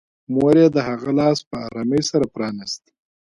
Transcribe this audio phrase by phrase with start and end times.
[0.33, 2.83] مور یې د هغه لاس په ارامۍ سره پرانيست